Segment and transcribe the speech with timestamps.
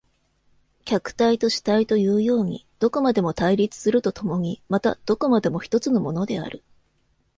[0.83, 6.63] 客体と主体というようにどこまでも対立すると共にまたどこまでも一つのものである。